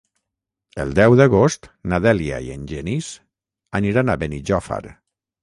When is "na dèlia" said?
1.93-2.39